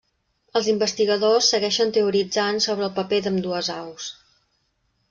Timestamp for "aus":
3.79-4.11